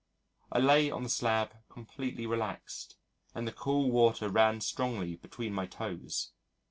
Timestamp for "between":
5.17-5.53